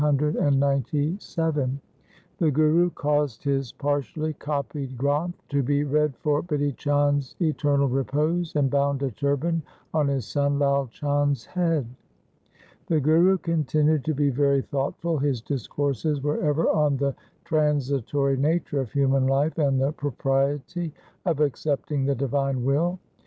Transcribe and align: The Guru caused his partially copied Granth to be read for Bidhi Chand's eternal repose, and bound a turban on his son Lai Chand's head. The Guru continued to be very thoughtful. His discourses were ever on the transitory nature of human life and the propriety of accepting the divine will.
The 0.01 1.77
Guru 2.51 2.89
caused 2.89 3.43
his 3.43 3.71
partially 3.71 4.33
copied 4.33 4.97
Granth 4.97 5.35
to 5.49 5.61
be 5.61 5.83
read 5.83 6.15
for 6.15 6.41
Bidhi 6.41 6.75
Chand's 6.75 7.35
eternal 7.39 7.87
repose, 7.87 8.55
and 8.55 8.67
bound 8.71 9.03
a 9.03 9.11
turban 9.11 9.61
on 9.93 10.07
his 10.07 10.25
son 10.25 10.57
Lai 10.57 10.87
Chand's 10.89 11.45
head. 11.45 11.85
The 12.87 12.99
Guru 12.99 13.37
continued 13.37 14.03
to 14.05 14.15
be 14.15 14.31
very 14.31 14.63
thoughtful. 14.63 15.19
His 15.19 15.39
discourses 15.39 16.23
were 16.23 16.41
ever 16.41 16.67
on 16.71 16.97
the 16.97 17.13
transitory 17.45 18.37
nature 18.37 18.81
of 18.81 18.91
human 18.91 19.27
life 19.27 19.59
and 19.59 19.79
the 19.79 19.91
propriety 19.93 20.91
of 21.27 21.41
accepting 21.41 22.05
the 22.05 22.15
divine 22.15 22.65
will. 22.65 22.97